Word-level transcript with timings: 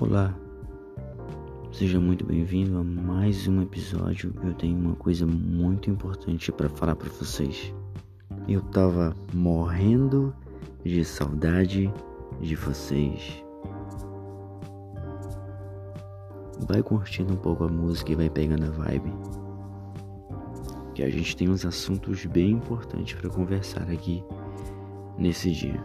Olá, 0.00 0.34
seja 1.70 2.00
muito 2.00 2.24
bem-vindo 2.24 2.78
a 2.78 2.82
mais 2.82 3.46
um 3.46 3.60
episódio. 3.60 4.34
Eu 4.42 4.54
tenho 4.54 4.78
uma 4.78 4.94
coisa 4.94 5.26
muito 5.26 5.90
importante 5.90 6.50
para 6.50 6.70
falar 6.70 6.96
para 6.96 7.10
vocês. 7.10 7.74
Eu 8.48 8.62
tava 8.62 9.14
morrendo 9.34 10.34
de 10.82 11.04
saudade 11.04 11.92
de 12.40 12.56
vocês. 12.56 13.44
Vai 16.66 16.82
curtindo 16.82 17.34
um 17.34 17.36
pouco 17.36 17.64
a 17.64 17.68
música 17.68 18.12
e 18.12 18.16
vai 18.16 18.30
pegando 18.30 18.64
a 18.68 18.70
vibe. 18.70 19.12
Que 20.94 21.02
a 21.02 21.10
gente 21.10 21.36
tem 21.36 21.50
uns 21.50 21.66
assuntos 21.66 22.24
bem 22.24 22.52
importantes 22.52 23.20
para 23.20 23.28
conversar 23.28 23.82
aqui 23.82 24.24
nesse 25.18 25.52
dia. 25.52 25.84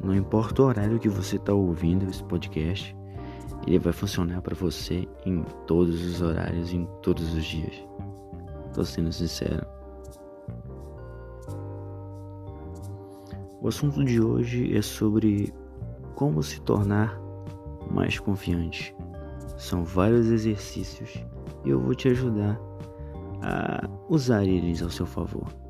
Não 0.00 0.14
importa 0.14 0.62
o 0.62 0.66
horário 0.66 0.98
que 0.98 1.08
você 1.08 1.36
está 1.36 1.52
ouvindo 1.52 2.08
esse 2.08 2.22
podcast, 2.24 2.96
ele 3.66 3.78
vai 3.78 3.92
funcionar 3.92 4.40
para 4.40 4.54
você 4.54 5.08
em 5.26 5.42
todos 5.66 6.02
os 6.04 6.22
horários, 6.22 6.72
em 6.72 6.86
todos 7.02 7.34
os 7.34 7.44
dias. 7.44 7.74
Tô 8.72 8.84
sendo 8.84 9.12
sincero. 9.12 9.66
O 13.60 13.66
assunto 13.66 14.04
de 14.04 14.20
hoje 14.20 14.76
é 14.76 14.80
sobre 14.80 15.52
como 16.14 16.42
se 16.42 16.60
tornar 16.60 17.20
mais 17.90 18.20
confiante. 18.20 18.94
São 19.56 19.84
vários 19.84 20.28
exercícios 20.28 21.12
e 21.64 21.70
eu 21.70 21.80
vou 21.80 21.94
te 21.94 22.08
ajudar 22.08 22.58
a 23.42 23.88
usar 24.08 24.44
eles 24.44 24.80
ao 24.80 24.90
seu 24.90 25.06
favor. 25.06 25.67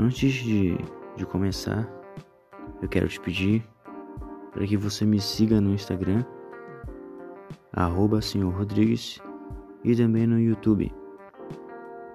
Antes 0.00 0.32
de, 0.32 0.78
de 1.16 1.26
começar, 1.26 1.84
eu 2.80 2.88
quero 2.88 3.08
te 3.08 3.18
pedir 3.18 3.64
para 4.52 4.64
que 4.64 4.76
você 4.76 5.04
me 5.04 5.20
siga 5.20 5.60
no 5.60 5.74
Instagram, 5.74 6.24
arroba 7.72 8.22
Senhor 8.22 8.54
Rodrigues, 8.54 9.20
e 9.82 9.96
também 9.96 10.24
no 10.24 10.38
YouTube, 10.38 10.94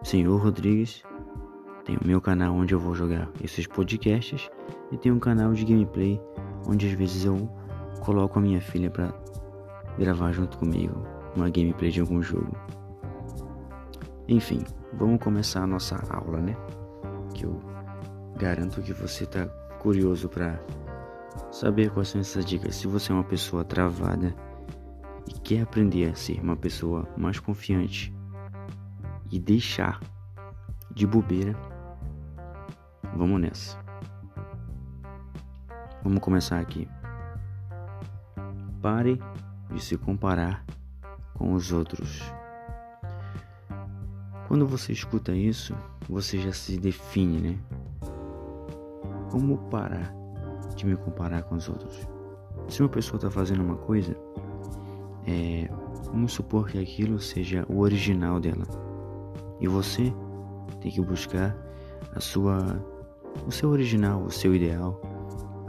Senhor 0.02 0.42
Rodrigues. 0.42 1.03
Tem 1.84 1.98
o 1.98 2.08
meu 2.08 2.22
canal 2.22 2.56
onde 2.56 2.73
eu 2.73 2.80
vou 2.80 2.95
jogar 2.95 3.30
esses 3.44 3.67
podcasts 3.67 4.50
e 4.90 4.97
tem 4.97 5.12
um 5.12 5.20
canal 5.20 5.52
de 5.52 5.66
gameplay 5.66 6.22
onde 6.66 6.88
às 6.88 6.94
vezes 6.94 7.25
eu 7.25 7.50
coloco 8.00 8.40
a 8.40 8.42
minha 8.42 8.62
filha 8.62 8.90
para 8.90 9.14
gravar 10.00 10.31
junto 10.31 10.58
comigo 10.58 11.06
uma 11.36 11.50
gameplay 11.50 11.92
de 11.92 12.00
algum 12.00 12.22
jogo. 12.22 12.56
Enfim, 14.30 14.64
vamos 14.94 15.22
começar 15.22 15.64
a 15.64 15.68
nossa 15.68 16.02
aula, 16.09 16.40
né? 16.40 16.56
Que 17.34 17.45
eu 17.45 17.73
Garanto 18.36 18.81
que 18.81 18.94
você 18.94 19.26
está 19.26 19.45
curioso 19.80 20.28
para 20.28 20.59
saber 21.52 21.92
quais 21.92 22.09
são 22.09 22.20
essas 22.20 22.44
dicas. 22.44 22.75
Se 22.75 22.88
você 22.88 23.12
é 23.12 23.16
uma 23.16 23.23
pessoa 23.23 23.64
travada 23.64 24.36
e 25.28 25.34
quer 25.40 25.62
aprender 25.62 26.09
a 26.09 26.16
ser 26.16 26.42
uma 26.42 26.58
pessoa 26.58 27.08
mais 27.16 27.40
confiante 27.40 28.14
e 29.31 29.40
deixar 29.40 30.00
de 30.92 31.06
bobeira, 31.06 31.56
vamos 33.16 33.40
nessa. 33.40 33.78
Vamos 36.03 36.20
começar 36.20 36.59
aqui. 36.59 36.88
Pare 38.81 39.22
de 39.72 39.80
se 39.80 39.97
comparar 39.97 40.66
com 41.36 41.53
os 41.53 41.72
outros. 41.72 42.22
Quando 44.47 44.68
você 44.68 44.92
escuta 44.92 45.34
isso, 45.34 45.73
você 46.09 46.40
já 46.40 46.52
se 46.52 46.78
define, 46.78 47.40
né? 47.40 47.59
Como 49.31 49.58
parar 49.69 50.14
de 50.75 50.86
me 50.86 50.96
comparar 50.96 51.44
com 51.44 51.56
os 51.56 51.68
outros? 51.69 52.08
Se 52.68 52.81
uma 52.81 52.90
pessoa 52.90 53.18
está 53.18 53.30
fazendo 53.30 53.64
uma 53.64 53.75
coisa, 53.75 54.16
é, 55.25 55.68
vamos 56.06 56.34
supor 56.34 56.68
que 56.68 56.78
aquilo 56.78 57.19
seja 57.19 57.66
o 57.69 57.80
original 57.80 58.40
dela. 58.40 58.66
E 59.59 59.68
você 59.68 60.14
tem 60.81 60.91
que 60.91 61.02
buscar 61.02 61.56
a 62.16 62.20
sua, 62.20 62.84
o 63.47 63.52
seu 63.52 63.70
original, 63.70 64.24
o 64.24 64.31
seu 64.31 64.53
ideal, 64.53 65.02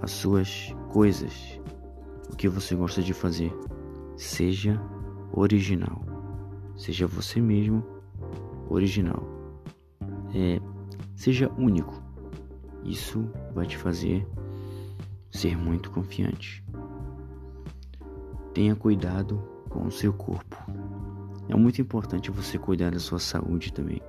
as 0.03 0.11
suas 0.11 0.75
coisas, 0.93 1.61
o 2.33 2.37
que 2.37 2.49
você 2.49 2.75
gosta 2.75 3.03
de 3.03 3.15
fazer. 3.15 3.53
Seja 4.17 4.81
original. 5.33 6.03
Seja 6.77 7.07
você 7.07 7.41
mesmo 7.41 7.85
original. 8.69 9.34
É, 10.35 10.61
seja 11.15 11.51
único. 11.57 12.03
Isso 12.85 13.31
vai 13.55 13.67
te 13.67 13.79
fazer 13.79 14.27
ser 15.31 15.57
muito 15.57 15.91
confiante. 15.91 16.65
Tenha 18.53 18.77
cuidado 18.77 19.43
com 19.69 19.87
o 19.87 19.91
seu 19.91 20.13
corpo. 20.13 20.57
É 21.49 21.57
muito 21.57 21.81
importante 21.81 22.31
você 22.31 22.59
cuidar 22.59 22.93
da 22.93 22.99
sua 22.99 23.19
saúde 23.19 23.73
também, 23.73 24.01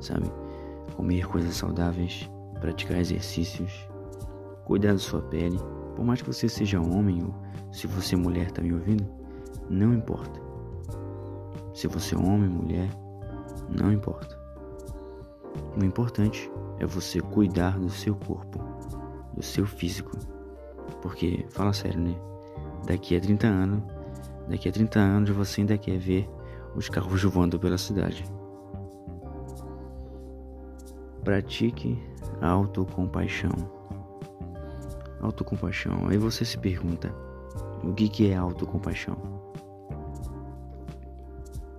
sabe? 0.00 0.30
Comer 0.96 1.26
coisas 1.26 1.54
saudáveis, 1.54 2.28
praticar 2.60 2.98
exercícios, 2.98 3.72
cuidar 4.64 4.92
da 4.92 4.98
sua 4.98 5.22
pele. 5.22 5.58
Por 5.94 6.04
mais 6.04 6.20
que 6.20 6.26
você 6.28 6.48
seja 6.48 6.80
homem 6.80 7.22
ou 7.22 7.34
se 7.72 7.86
você 7.86 8.14
é 8.14 8.18
mulher 8.18 8.50
tá 8.50 8.62
me 8.62 8.72
ouvindo, 8.72 9.06
não 9.68 9.94
importa. 9.94 10.40
Se 11.74 11.86
você 11.86 12.14
é 12.14 12.18
homem, 12.18 12.48
mulher, 12.48 12.88
não 13.68 13.92
importa. 13.92 14.45
O 15.76 15.84
importante 15.84 16.50
é 16.78 16.86
você 16.86 17.20
cuidar 17.20 17.78
do 17.78 17.90
seu 17.90 18.14
corpo, 18.14 18.58
do 19.34 19.42
seu 19.42 19.66
físico. 19.66 20.16
Porque, 21.02 21.44
fala 21.50 21.72
sério, 21.74 22.00
né? 22.00 22.14
Daqui 22.86 23.14
a 23.14 23.20
30 23.20 23.46
anos, 23.46 23.82
daqui 24.48 24.68
a 24.68 24.72
30 24.72 24.98
anos 24.98 25.30
você 25.30 25.60
ainda 25.60 25.76
quer 25.76 25.98
ver 25.98 26.28
os 26.74 26.88
carros 26.88 27.22
voando 27.24 27.58
pela 27.58 27.76
cidade. 27.76 28.24
Pratique 31.22 31.98
autocompaixão. 32.40 33.52
Autocompaixão. 35.20 36.08
Aí 36.08 36.16
você 36.16 36.44
se 36.44 36.56
pergunta: 36.56 37.14
o 37.82 37.92
que, 37.92 38.08
que 38.08 38.30
é 38.30 38.36
autocompaixão? 38.36 39.16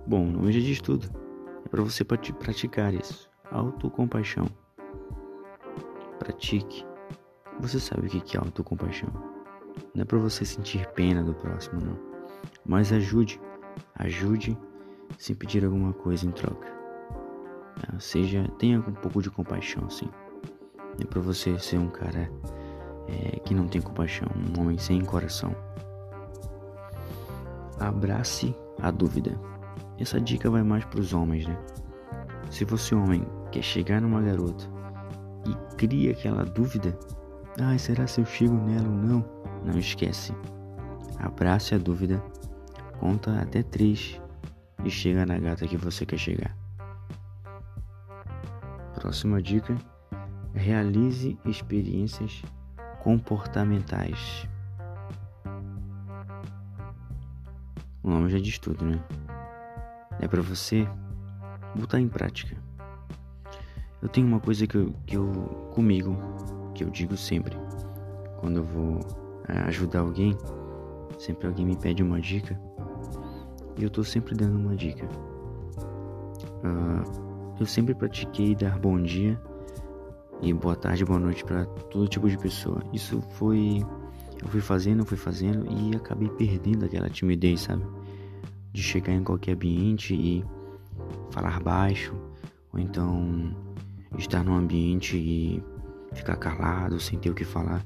Bom, 0.06 0.22
o 0.22 0.30
nome 0.30 0.52
diz 0.52 0.80
tudo. 0.80 1.08
É 1.64 1.68
para 1.68 1.82
você 1.82 2.04
praticar 2.04 2.94
isso. 2.94 3.27
Autocompaixão 3.50 4.46
pratique. 6.18 6.84
Você 7.60 7.80
sabe 7.80 8.06
o 8.06 8.10
que 8.10 8.36
é 8.36 8.40
autocompaixão. 8.40 9.08
Não 9.94 10.02
é 10.02 10.04
para 10.04 10.18
você 10.18 10.44
sentir 10.44 10.86
pena 10.88 11.22
do 11.22 11.34
próximo, 11.34 11.80
não. 11.80 11.98
Mas 12.64 12.92
ajude, 12.92 13.40
ajude 13.94 14.56
sem 15.18 15.34
pedir 15.34 15.64
alguma 15.64 15.92
coisa 15.92 16.26
em 16.26 16.30
troca. 16.30 16.68
Tá? 17.80 17.98
Seja, 17.98 18.46
tenha 18.58 18.78
um 18.80 18.92
pouco 18.92 19.22
de 19.22 19.30
compaixão, 19.30 19.88
sim. 19.88 20.08
Não 20.76 21.02
é 21.02 21.04
para 21.04 21.20
você 21.20 21.58
ser 21.58 21.78
um 21.78 21.88
cara 21.88 22.30
é, 23.06 23.40
que 23.40 23.54
não 23.54 23.66
tem 23.66 23.80
compaixão, 23.80 24.28
um 24.36 24.60
homem 24.60 24.78
sem 24.78 25.04
coração. 25.04 25.54
Abrace 27.80 28.54
a 28.80 28.90
dúvida. 28.90 29.40
Essa 29.98 30.20
dica 30.20 30.50
vai 30.50 30.62
mais 30.62 30.84
para 30.84 31.00
os 31.00 31.12
homens, 31.12 31.46
né? 31.46 31.58
Se 32.50 32.64
você 32.64 32.94
homem 32.94 33.24
quer 33.50 33.62
chegar 33.62 34.00
numa 34.00 34.20
garota 34.20 34.64
e 35.46 35.76
cria 35.76 36.12
aquela 36.12 36.44
dúvida: 36.44 36.98
ah, 37.60 37.76
será 37.78 38.06
se 38.06 38.20
eu 38.20 38.26
chego 38.26 38.54
nela 38.54 38.88
ou 38.88 38.94
não? 38.94 39.24
Não 39.64 39.78
esquece. 39.78 40.32
Abrace 41.18 41.74
a 41.74 41.78
dúvida, 41.78 42.22
conta 43.00 43.40
até 43.40 43.62
três 43.62 44.20
e 44.84 44.90
chega 44.90 45.26
na 45.26 45.38
gata 45.38 45.66
que 45.66 45.76
você 45.76 46.06
quer 46.06 46.18
chegar. 46.18 46.56
Próxima 48.94 49.42
dica: 49.42 49.76
realize 50.54 51.38
experiências 51.44 52.42
comportamentais. 53.02 54.48
O 58.02 58.10
nome 58.10 58.30
já 58.30 58.38
diz 58.38 58.58
tudo, 58.58 58.84
né? 58.84 59.02
É 60.20 60.26
para 60.26 60.42
você 60.42 60.88
botar 61.74 62.00
em 62.00 62.08
prática. 62.08 62.67
Eu 64.00 64.08
tenho 64.08 64.26
uma 64.26 64.40
coisa 64.40 64.66
que 64.66 64.76
eu, 64.76 64.94
que 65.06 65.16
eu 65.16 65.26
comigo, 65.72 66.16
que 66.74 66.84
eu 66.84 66.90
digo 66.90 67.16
sempre, 67.16 67.56
quando 68.38 68.58
eu 68.58 68.64
vou 68.64 69.00
é, 69.48 69.58
ajudar 69.62 70.00
alguém, 70.00 70.36
sempre 71.18 71.48
alguém 71.48 71.66
me 71.66 71.76
pede 71.76 72.02
uma 72.02 72.20
dica 72.20 72.58
e 73.76 73.82
eu 73.82 73.90
tô 73.90 74.04
sempre 74.04 74.34
dando 74.34 74.56
uma 74.56 74.76
dica. 74.76 75.08
Uh, 76.64 77.56
eu 77.60 77.66
sempre 77.66 77.94
pratiquei 77.94 78.54
dar 78.54 78.78
bom 78.78 79.00
dia 79.00 79.40
e 80.40 80.52
boa 80.52 80.76
tarde, 80.76 81.04
boa 81.04 81.18
noite 81.18 81.44
para 81.44 81.64
todo 81.64 82.08
tipo 82.08 82.28
de 82.28 82.38
pessoa. 82.38 82.82
Isso 82.92 83.20
foi. 83.32 83.84
Eu 84.40 84.48
fui 84.48 84.60
fazendo, 84.60 85.04
fui 85.04 85.16
fazendo 85.16 85.66
e 85.66 85.96
acabei 85.96 86.28
perdendo 86.28 86.84
aquela 86.84 87.10
timidez, 87.10 87.62
sabe? 87.62 87.84
De 88.72 88.82
chegar 88.82 89.12
em 89.12 89.24
qualquer 89.24 89.54
ambiente 89.54 90.14
e 90.14 90.44
falar 91.30 91.60
baixo, 91.60 92.14
ou 92.72 92.78
então 92.78 93.54
estar 94.16 94.44
num 94.44 94.54
ambiente 94.54 95.16
e 95.16 95.62
ficar 96.14 96.36
calado, 96.36 96.98
sem 97.00 97.18
ter 97.18 97.30
o 97.30 97.34
que 97.34 97.44
falar. 97.44 97.84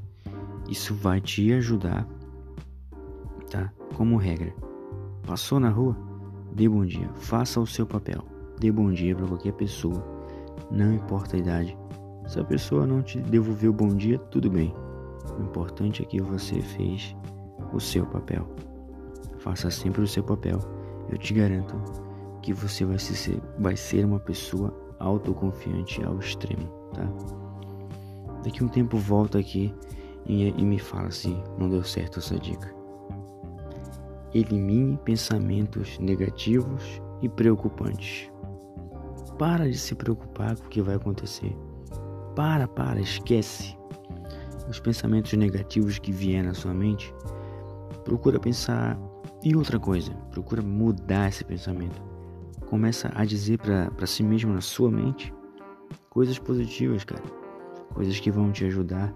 Isso 0.68 0.94
vai 0.94 1.20
te 1.20 1.52
ajudar, 1.52 2.06
tá? 3.50 3.72
Como 3.96 4.16
regra. 4.16 4.54
Passou 5.26 5.58
na 5.58 5.68
rua? 5.68 5.96
Dê 6.54 6.68
bom 6.68 6.84
dia. 6.84 7.08
Faça 7.14 7.60
o 7.60 7.66
seu 7.66 7.86
papel. 7.86 8.22
Dê 8.60 8.70
bom 8.70 8.90
dia 8.90 9.14
para 9.14 9.26
qualquer 9.26 9.52
pessoa. 9.52 10.04
Não 10.70 10.94
importa 10.94 11.36
a 11.36 11.40
idade. 11.40 11.76
Se 12.26 12.38
a 12.38 12.44
pessoa 12.44 12.86
não 12.86 13.02
te 13.02 13.18
devolveu 13.18 13.72
bom 13.72 13.88
dia, 13.88 14.18
tudo 14.18 14.50
bem. 14.50 14.74
O 15.38 15.42
importante 15.42 16.02
é 16.02 16.04
que 16.04 16.20
você 16.20 16.60
fez 16.60 17.16
o 17.72 17.80
seu 17.80 18.06
papel. 18.06 18.46
Faça 19.38 19.70
sempre 19.70 20.02
o 20.02 20.06
seu 20.06 20.22
papel. 20.22 20.58
Eu 21.10 21.18
te 21.18 21.34
garanto 21.34 21.74
que 22.42 22.52
você 22.52 22.84
vai 22.84 22.98
ser, 22.98 23.40
vai 23.58 23.76
ser 23.76 24.04
uma 24.04 24.20
pessoa 24.20 24.81
autoconfiante 25.02 26.02
ao 26.04 26.18
extremo, 26.18 26.66
tá? 26.94 27.08
Daqui 28.44 28.64
um 28.64 28.68
tempo 28.68 28.96
volta 28.96 29.38
aqui 29.38 29.74
e, 30.26 30.48
e 30.48 30.64
me 30.64 30.78
fala 30.78 31.10
se 31.10 31.36
não 31.58 31.68
deu 31.68 31.82
certo 31.82 32.18
essa 32.18 32.38
dica. 32.38 32.74
Elimine 34.34 34.96
pensamentos 35.04 35.98
negativos 35.98 37.02
e 37.20 37.28
preocupantes. 37.28 38.30
Para 39.38 39.68
de 39.68 39.78
se 39.78 39.94
preocupar 39.94 40.56
com 40.56 40.66
o 40.66 40.68
que 40.68 40.80
vai 40.80 40.94
acontecer. 40.94 41.56
Para, 42.34 42.66
para, 42.66 43.00
esquece. 43.00 43.76
Os 44.68 44.80
pensamentos 44.80 45.32
negativos 45.34 45.98
que 45.98 46.12
vierem 46.12 46.44
na 46.44 46.54
sua 46.54 46.72
mente, 46.72 47.14
procura 48.04 48.40
pensar 48.40 48.98
em 49.42 49.54
outra 49.54 49.78
coisa. 49.78 50.12
Procura 50.30 50.62
mudar 50.62 51.28
esse 51.28 51.44
pensamento. 51.44 52.11
Começa 52.72 53.12
a 53.14 53.26
dizer 53.26 53.58
para 53.58 54.06
si 54.06 54.22
mesmo 54.22 54.54
na 54.54 54.62
sua 54.62 54.90
mente 54.90 55.30
coisas 56.08 56.38
positivas, 56.38 57.04
cara. 57.04 57.22
Coisas 57.92 58.18
que 58.18 58.30
vão 58.30 58.50
te 58.50 58.64
ajudar, 58.64 59.12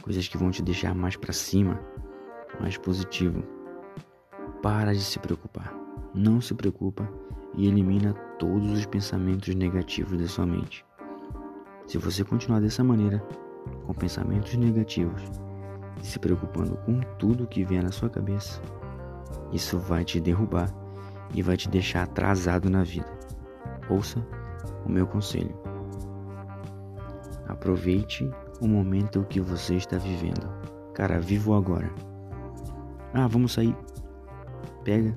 coisas 0.00 0.28
que 0.28 0.38
vão 0.38 0.52
te 0.52 0.62
deixar 0.62 0.94
mais 0.94 1.16
para 1.16 1.32
cima, 1.32 1.80
mais 2.60 2.76
positivo. 2.76 3.42
Para 4.62 4.92
de 4.92 5.00
se 5.00 5.18
preocupar. 5.18 5.74
Não 6.14 6.40
se 6.40 6.54
preocupa 6.54 7.12
e 7.56 7.66
elimina 7.66 8.14
todos 8.38 8.70
os 8.70 8.86
pensamentos 8.86 9.52
negativos 9.56 10.16
da 10.16 10.28
sua 10.28 10.46
mente. 10.46 10.86
Se 11.84 11.98
você 11.98 12.22
continuar 12.22 12.60
dessa 12.60 12.84
maneira, 12.84 13.18
com 13.86 13.92
pensamentos 13.92 14.54
negativos, 14.54 15.20
se 16.00 16.16
preocupando 16.20 16.76
com 16.86 17.00
tudo 17.18 17.44
que 17.44 17.64
vier 17.64 17.82
na 17.82 17.90
sua 17.90 18.08
cabeça, 18.08 18.62
isso 19.52 19.80
vai 19.80 20.04
te 20.04 20.20
derrubar 20.20 20.72
e 21.34 21.42
vai 21.42 21.56
te 21.56 21.68
deixar 21.68 22.04
atrasado 22.04 22.70
na 22.70 22.82
vida. 22.82 23.10
Ouça 23.88 24.24
o 24.84 24.90
meu 24.90 25.06
conselho. 25.06 25.54
Aproveite 27.46 28.28
o 28.60 28.68
momento 28.68 29.24
que 29.24 29.40
você 29.40 29.76
está 29.76 29.96
vivendo. 29.96 30.48
Cara, 30.94 31.20
vivo 31.20 31.54
agora. 31.54 31.90
Ah, 33.14 33.26
vamos 33.26 33.52
sair. 33.52 33.76
Pega. 34.84 35.16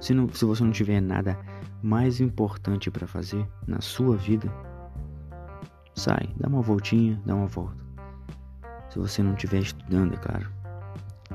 Se, 0.00 0.14
não, 0.14 0.28
se 0.28 0.44
você 0.44 0.62
não 0.62 0.70
tiver 0.70 1.00
nada 1.00 1.38
mais 1.82 2.20
importante 2.20 2.90
para 2.90 3.06
fazer 3.06 3.46
na 3.66 3.80
sua 3.80 4.16
vida, 4.16 4.52
sai, 5.94 6.34
dá 6.36 6.48
uma 6.48 6.62
voltinha, 6.62 7.20
dá 7.24 7.34
uma 7.34 7.46
volta. 7.46 7.80
Se 8.90 8.98
você 8.98 9.22
não 9.22 9.34
estiver 9.34 9.60
estudando, 9.60 10.14
é 10.14 10.16
claro. 10.16 10.50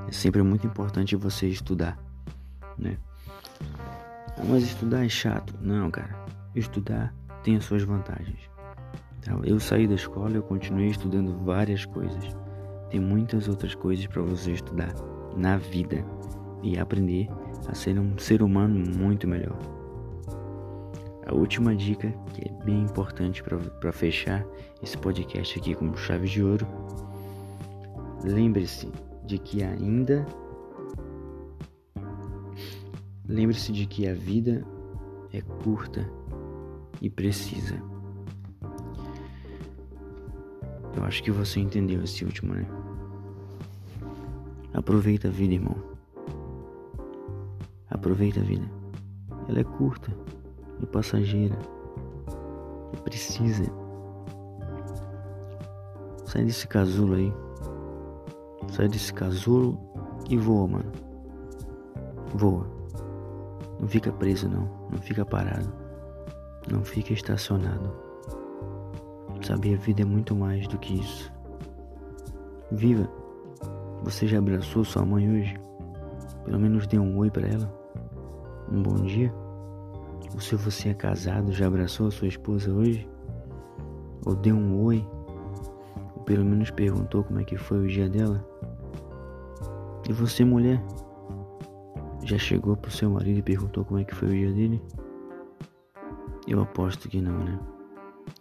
É 0.08 0.12
sempre 0.12 0.42
muito 0.44 0.68
importante 0.68 1.16
você 1.16 1.48
estudar, 1.48 1.98
né? 2.78 2.98
Ah, 4.38 4.44
mas 4.48 4.64
estudar 4.64 5.06
é 5.06 5.10
chato. 5.10 5.54
Não, 5.62 5.90
cara. 5.90 6.16
Estudar 6.54 7.14
tem 7.44 7.56
as 7.56 7.66
suas 7.66 7.84
vantagens. 7.84 8.40
Então, 9.20 9.44
eu 9.44 9.60
saí 9.60 9.88
da 9.88 9.96
escola 9.96 10.36
eu 10.36 10.44
continuei 10.44 10.88
estudando 10.90 11.38
várias 11.44 11.86
coisas. 11.86 12.36
Tem 12.90 13.00
muitas 13.00 13.48
outras 13.48 13.74
coisas 13.74 14.06
para 14.08 14.22
você 14.22 14.52
estudar 14.52 14.94
na 15.36 15.58
vida 15.58 16.06
e 16.62 16.78
aprender 16.78 17.28
a 17.68 17.74
ser 17.74 18.00
um 18.00 18.18
ser 18.18 18.42
humano 18.42 18.84
muito 18.98 19.28
melhor. 19.28 19.58
A 21.26 21.34
última 21.34 21.76
dica, 21.76 22.14
que 22.34 22.48
é 22.48 22.64
bem 22.64 22.82
importante 22.84 23.44
para 23.44 23.92
fechar 23.92 24.46
esse 24.82 24.96
podcast 24.98 25.58
aqui 25.58 25.74
com 25.74 25.96
chave 25.96 26.28
de 26.28 26.44
ouro. 26.44 26.68
Lembre-se 28.24 28.92
de 29.26 29.40
que 29.40 29.64
ainda. 29.64 30.26
Lembre-se 33.28 33.72
de 33.72 33.88
que 33.88 34.08
a 34.08 34.14
vida 34.14 34.64
é 35.34 35.42
curta 35.64 36.08
e 37.02 37.10
precisa. 37.10 37.82
Eu 40.96 41.04
acho 41.04 41.24
que 41.24 41.32
você 41.32 41.60
entendeu 41.60 42.04
esse 42.04 42.24
último, 42.24 42.54
né? 42.54 42.66
Aproveita 44.74 45.28
a 45.28 45.32
vida, 45.32 45.56
irmão. 45.56 45.76
Aproveita 47.90 48.40
a 48.40 48.44
vida. 48.44 48.70
Ela 49.50 49.60
é 49.60 49.64
curta 49.64 50.12
e 50.82 50.86
passageira 50.86 51.58
e 52.94 52.98
precisa. 53.02 53.66
Sai 56.26 56.46
desse 56.46 56.68
casulo 56.68 57.16
aí. 57.16 57.34
Sai 58.72 58.88
desse 58.88 59.14
casulo 59.14 59.80
e 60.30 60.38
voa, 60.38 60.68
mano. 60.68 60.92
Voa. 62.34 62.75
Não 63.80 63.88
fica 63.88 64.12
preso 64.12 64.48
não. 64.50 64.70
Não 64.92 65.00
fica 65.00 65.26
parado. 65.26 65.72
Não 66.72 66.84
fica 66.84 67.14
estacionado. 67.14 67.94
Sabe, 69.42 69.74
a 69.74 69.78
vida 69.78 70.02
é 70.02 70.06
muito 70.06 70.36
mais 70.36 70.68
do 70.68 70.78
que 70.78 71.00
isso. 71.00 71.32
Viva! 72.72 73.08
Você 74.04 74.28
já 74.28 74.40
abraçou 74.40 74.84
sua 74.84 75.06
mãe 75.06 75.30
hoje? 75.30 75.56
Pelo 76.44 76.60
menos 76.60 76.88
dê 76.88 76.98
um 76.98 77.18
oi 77.18 77.30
para 77.30 77.48
ela. 77.48 77.72
Um 78.72 78.82
bom 78.82 78.96
dia. 79.04 79.34
Ou 80.34 80.40
se 80.40 80.56
você 80.56 80.90
é 80.90 80.94
casado, 80.94 81.52
já 81.52 81.68
abraçou 81.68 82.08
a 82.08 82.12
sua 82.12 82.28
esposa 82.28 82.72
hoje? 82.72 83.08
Ou 84.26 84.36
deu 84.36 84.56
um 84.56 84.84
oi? 84.84 85.08
Ou 86.16 86.24
pelo 86.24 86.44
menos 86.44 86.72
perguntou 86.72 87.24
como 87.24 87.40
é 87.40 87.44
que 87.44 87.58
foi 87.58 87.86
o 87.86 87.88
dia 87.88 88.10
dela? 88.10 88.46
E 90.08 90.14
você, 90.14 90.44
mulher? 90.44 90.84
Já 92.26 92.40
chegou 92.40 92.76
pro 92.76 92.90
seu 92.90 93.08
marido 93.12 93.38
e 93.38 93.44
perguntou 93.44 93.86
como 93.86 94.00
é 94.00 94.04
que 94.04 94.16
foi 94.16 94.28
o 94.30 94.32
dia 94.32 94.52
dele? 94.52 94.82
Eu 96.48 96.60
aposto 96.60 97.08
que 97.08 97.22
não, 97.22 97.38
né? 97.38 97.60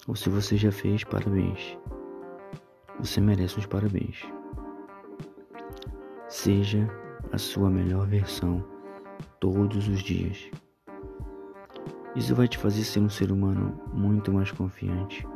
Ou 0.08 0.16
se 0.16 0.30
você 0.30 0.56
já 0.56 0.72
fez, 0.72 1.04
parabéns. 1.04 1.76
Você 2.98 3.20
merece 3.20 3.58
uns 3.58 3.66
parabéns. 3.66 4.22
Seja 6.30 6.88
a 7.30 7.36
sua 7.36 7.68
melhor 7.68 8.06
versão 8.06 8.64
todos 9.38 9.86
os 9.86 10.02
dias. 10.02 10.50
Isso 12.16 12.34
vai 12.34 12.48
te 12.48 12.56
fazer 12.56 12.84
ser 12.84 13.00
um 13.00 13.10
ser 13.10 13.30
humano 13.30 13.78
muito 13.92 14.32
mais 14.32 14.50
confiante, 14.50 15.28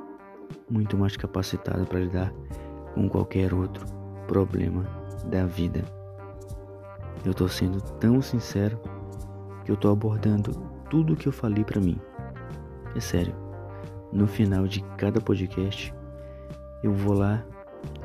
muito 0.70 0.96
mais 0.96 1.18
capacitado 1.18 1.84
para 1.84 2.00
lidar 2.00 2.32
com 2.94 3.10
qualquer 3.10 3.52
outro 3.52 3.84
problema 4.26 4.84
da 5.26 5.44
vida. 5.44 5.97
Eu 7.24 7.34
tô 7.34 7.48
sendo 7.48 7.80
tão 7.80 8.22
sincero 8.22 8.80
que 9.64 9.70
eu 9.70 9.76
tô 9.76 9.90
abordando 9.90 10.52
tudo 10.88 11.12
o 11.12 11.16
que 11.16 11.26
eu 11.26 11.32
falei 11.32 11.64
para 11.64 11.80
mim. 11.80 12.00
É 12.94 13.00
sério. 13.00 13.34
No 14.12 14.26
final 14.26 14.66
de 14.66 14.82
cada 14.96 15.20
podcast, 15.20 15.92
eu 16.82 16.92
vou 16.92 17.14
lá 17.14 17.44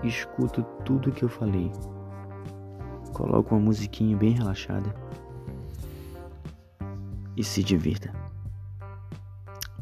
e 0.01 0.07
escuto 0.07 0.63
tudo 0.83 1.09
o 1.09 1.13
que 1.13 1.23
eu 1.23 1.29
falei. 1.29 1.71
Coloco 3.13 3.55
uma 3.55 3.61
musiquinha 3.61 4.17
bem 4.17 4.31
relaxada 4.31 4.93
e 7.37 7.43
se 7.43 7.63
divirta. 7.63 8.11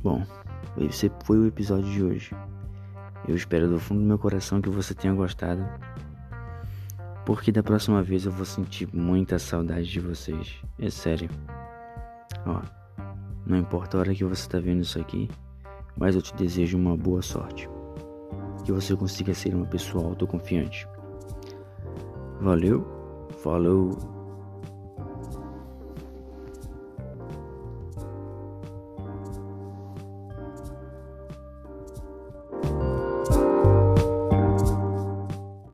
Bom, 0.04 0.24
esse 0.78 1.12
foi 1.26 1.40
o 1.40 1.48
episódio 1.48 1.90
de 1.92 2.04
hoje. 2.04 2.36
Eu 3.28 3.36
espero 3.36 3.70
do 3.70 3.80
fundo 3.80 4.02
do 4.02 4.08
meu 4.08 4.20
coração 4.20 4.62
que 4.62 4.70
você 4.70 4.94
tenha 4.94 5.14
gostado. 5.14 5.64
Porque 7.34 7.50
da 7.50 7.64
próxima 7.64 8.04
vez 8.04 8.26
eu 8.26 8.32
vou 8.34 8.44
sentir 8.44 8.90
muita 8.94 9.40
saudade 9.40 9.88
de 9.88 10.02
vocês. 10.02 10.62
É 10.78 10.90
sério. 10.90 11.30
Ó, 12.46 12.62
não 13.46 13.56
importa 13.56 13.96
a 13.96 14.00
hora 14.02 14.14
que 14.14 14.26
você 14.26 14.42
está 14.42 14.60
vendo 14.60 14.82
isso 14.82 15.00
aqui, 15.00 15.30
mas 15.96 16.14
eu 16.14 16.22
te 16.22 16.36
desejo 16.36 16.78
uma 16.78 16.98
boa 16.98 17.22
sorte. 17.22 17.70
Que 18.66 18.74
você 18.74 18.98
consiga 18.98 19.34
ser 19.34 19.56
uma 19.56 19.66
pessoa 19.66 20.08
autoconfiante. 20.08 20.86
Valeu, 22.42 22.86
falou. 23.42 23.98